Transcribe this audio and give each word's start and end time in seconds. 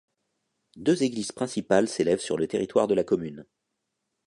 Deux 0.77 1.03
églises 1.03 1.31
principales 1.31 1.87
s'élèvent 1.87 2.17
sur 2.21 2.35
le 2.35 2.47
territoire 2.47 2.87
de 2.87 2.95
la 2.95 3.03
commune. 3.03 3.45